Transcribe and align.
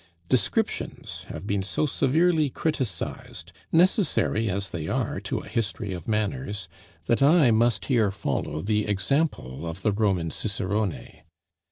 Descriptions 0.29 1.27
have 1.29 1.45
been 1.45 1.61
so 1.61 1.85
severely 1.85 2.49
criticised, 2.49 3.51
necessary 3.71 4.49
as 4.49 4.69
they 4.71 4.87
are 4.87 5.19
to 5.19 5.37
a 5.41 5.47
history 5.47 5.93
of 5.93 6.07
manners, 6.07 6.67
that 7.05 7.21
I 7.21 7.51
must 7.51 7.85
here 7.85 8.09
follow 8.09 8.63
the 8.63 8.87
example 8.87 9.67
of 9.67 9.83
the 9.83 9.91
Roman 9.91 10.31
Cicerone. 10.31 11.19